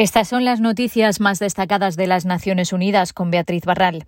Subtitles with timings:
[0.00, 4.06] Estas son las noticias más destacadas de las Naciones Unidas con Beatriz Barral.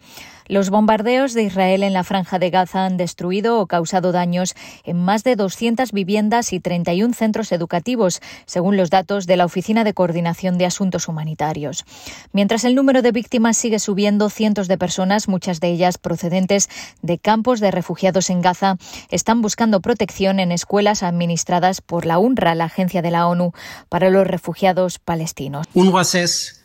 [0.49, 4.97] Los bombardeos de Israel en la franja de Gaza han destruido o causado daños en
[4.97, 9.93] más de 200 viviendas y 31 centros educativos, según los datos de la Oficina de
[9.93, 11.85] Coordinación de Asuntos Humanitarios.
[12.33, 16.71] Mientras el número de víctimas sigue subiendo, cientos de personas, muchas de ellas procedentes
[17.03, 18.79] de campos de refugiados en Gaza,
[19.11, 23.53] están buscando protección en escuelas administradas por la UNRWA, la agencia de la ONU
[23.91, 25.67] para los refugiados palestinos.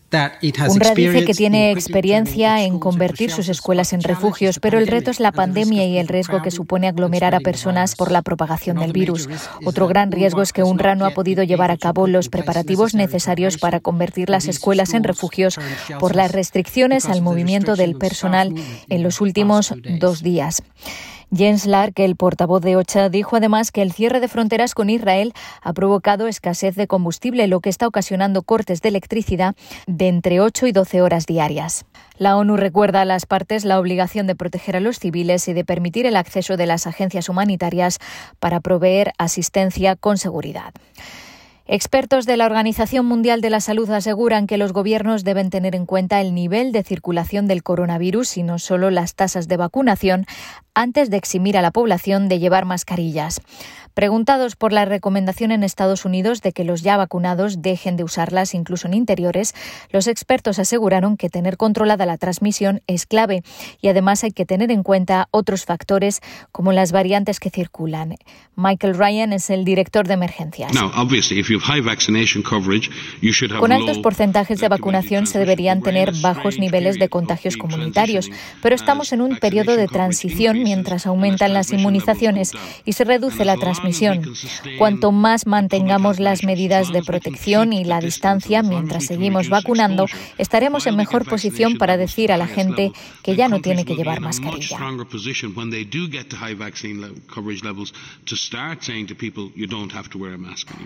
[0.09, 5.20] UNRWA dice que tiene experiencia en convertir sus escuelas en refugios, pero el reto es
[5.20, 9.27] la pandemia y el riesgo que supone aglomerar a personas por la propagación del virus.
[9.66, 13.57] Otro gran riesgo es que UNRWA no ha podido llevar a cabo los preparativos necesarios
[13.57, 15.59] para convertir las escuelas en refugios
[15.99, 18.54] por las restricciones al movimiento del personal
[18.88, 20.63] en los últimos dos días.
[21.36, 25.34] Jens Lark, el portavoz de OCHA, dijo además que el cierre de fronteras con Israel
[25.62, 29.55] ha provocado escasez de combustible, lo que está ocasionando cortes de electricidad
[29.88, 31.85] de entre 8 y 12 horas diarias.
[32.18, 35.66] La ONU recuerda a las partes la obligación de proteger a los civiles y de
[35.66, 37.99] permitir el acceso de las agencias humanitarias
[38.40, 40.73] para proveer asistencia con seguridad.
[41.70, 45.85] Expertos de la Organización Mundial de la Salud aseguran que los gobiernos deben tener en
[45.85, 50.26] cuenta el nivel de circulación del coronavirus y no solo las tasas de vacunación
[50.73, 53.41] antes de eximir a la población de llevar mascarillas.
[53.98, 58.54] Preguntados por la recomendación en Estados Unidos de que los ya vacunados dejen de usarlas
[58.54, 59.55] incluso en interiores,
[59.89, 63.41] los expertos aseguraron que tener controlada la transmisión es clave
[63.81, 68.17] y además hay que tener en cuenta otros factores como las variantes que circulan.
[68.56, 70.72] Michael Ryan es el director de emergencias.
[73.59, 78.29] Con altos porcentajes de vacunación se deberían tener bajos niveles de contagios comunitarios,
[78.61, 82.51] pero estamos en un periodo de transición mientras aumentan las inmunizaciones
[82.85, 83.87] y se reduce la transmisión
[84.78, 90.06] Cuanto más mantengamos las medidas de protección y la distancia mientras seguimos vacunando,
[90.38, 92.91] estaremos en mejor posición para decir a la gente
[93.24, 94.78] que ya no tiene que llevar mascarilla.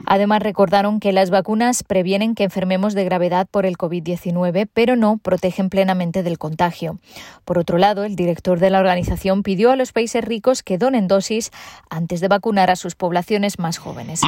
[0.05, 5.17] Además, recordaron que las vacunas previenen que enfermemos de gravedad por el COVID-19, pero no
[5.17, 6.99] protegen plenamente del contagio.
[7.45, 11.07] Por otro lado, el director de la organización pidió a los países ricos que donen
[11.07, 11.51] dosis
[11.89, 14.21] antes de vacunar a sus poblaciones más jóvenes.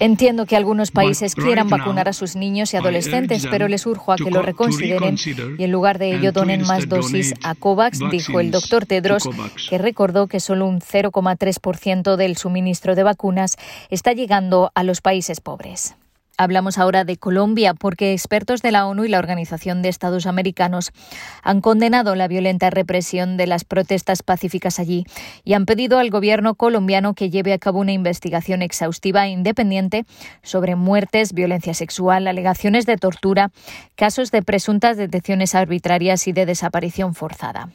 [0.00, 4.16] Entiendo que algunos países quieran vacunar a sus niños y adolescentes, pero les urjo a
[4.16, 5.16] que lo reconsideren
[5.58, 9.28] y en lugar de ello donen más dosis a COVAX, dijo el doctor Tedros,
[9.68, 13.56] que recordó que solo un 0,3% del suministro de vacunas
[13.90, 15.94] está llegando a los países pobres.
[16.40, 20.92] Hablamos ahora de Colombia porque expertos de la ONU y la Organización de Estados Americanos
[21.42, 25.04] han condenado la violenta represión de las protestas pacíficas allí
[25.42, 30.04] y han pedido al gobierno colombiano que lleve a cabo una investigación exhaustiva e independiente
[30.44, 33.50] sobre muertes, violencia sexual, alegaciones de tortura,
[33.96, 37.70] casos de presuntas detenciones arbitrarias y de desaparición forzada.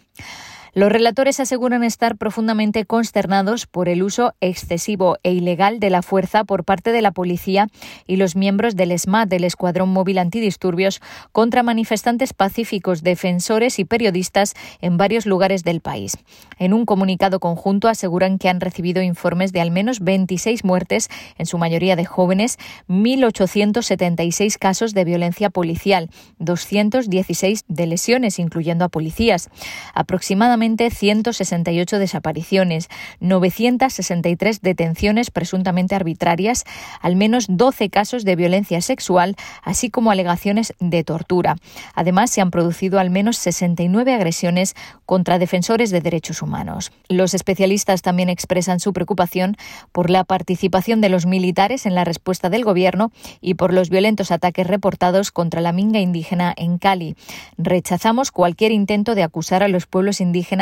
[0.76, 6.46] Los relatores aseguran estar profundamente consternados por el uso excesivo e ilegal de la fuerza
[6.46, 7.68] por parte de la policía
[8.08, 11.00] y los miembros del ESMAD, del Escuadrón Móvil Antidisturbios,
[11.32, 16.18] contra manifestantes pacíficos, defensores y periodistas en varios lugares del país.
[16.58, 21.08] En un comunicado conjunto aseguran que han recibido informes de al menos 26 muertes,
[21.38, 22.58] en su mayoría de jóvenes,
[22.90, 26.10] 1.876 casos de violencia policial,
[26.40, 29.52] 216 de lesiones, incluyendo a policías.
[29.94, 36.64] Aproximadamente 168 desapariciones, 963 detenciones presuntamente arbitrarias,
[37.02, 41.58] al menos 12 casos de violencia sexual, así como alegaciones de tortura.
[41.94, 44.76] Además, se han producido al menos 69 agresiones
[45.06, 46.92] contra defensores de derechos humanos.
[47.10, 49.58] Los especialistas también expresan su preocupación
[49.92, 54.32] por la participación de los militares en la respuesta del gobierno y por los violentos
[54.32, 57.16] ataques reportados contra la minga indígena en Cali.
[57.58, 60.53] Rechazamos cualquier intento de acusar a los pueblos indígenas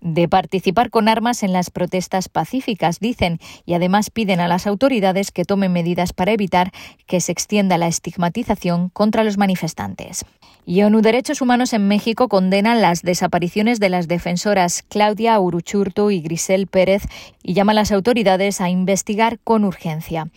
[0.00, 5.30] de participar con armas en las protestas pacíficas, dicen, y además piden a las autoridades
[5.30, 6.72] que tomen medidas para evitar
[7.06, 10.24] que se extienda la estigmatización contra los manifestantes.
[10.66, 16.20] Y ONU Derechos Humanos en México condenan las desapariciones de las defensoras Claudia Uruchurtu y
[16.20, 17.02] Grisel Pérez
[17.42, 20.28] y llama a las autoridades a investigar con urgencia.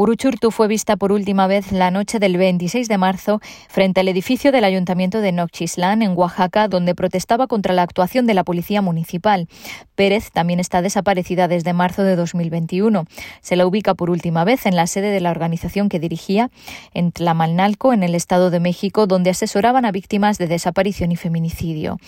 [0.00, 4.52] Uruchurtu fue vista por última vez la noche del 26 de marzo frente al edificio
[4.52, 9.48] del Ayuntamiento de Nochislan, en Oaxaca, donde protestaba contra la actuación de la Policía Municipal.
[9.96, 13.06] Pérez también está desaparecida desde marzo de 2021.
[13.40, 16.52] Se la ubica por última vez en la sede de la organización que dirigía
[16.94, 21.98] en Tlamalnalco, en el Estado de México, donde asesoraban a víctimas de desaparición y feminicidio.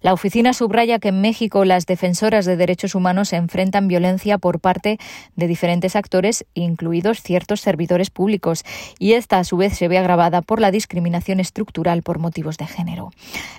[0.00, 4.98] La oficina subraya que en México las defensoras de derechos humanos enfrentan violencia por parte
[5.34, 8.62] de diferentes actores, incluidos ciertos servidores públicos,
[8.98, 12.66] y esta a su vez se ve agravada por la discriminación estructural por motivos de
[12.66, 13.10] género.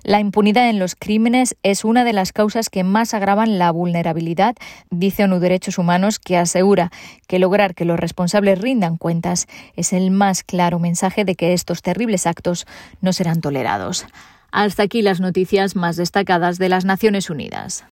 [0.03, 4.55] La impunidad en los crímenes es una de las causas que más agravan la vulnerabilidad,
[4.91, 6.91] dice ONU Derechos Humanos, que asegura
[7.25, 11.81] que lograr que los responsables rindan cuentas es el más claro mensaje de que estos
[11.81, 12.67] terribles actos
[13.01, 14.05] no serán tolerados.
[14.51, 17.81] Hasta aquí las noticias más destacadas de las Naciones Unidas.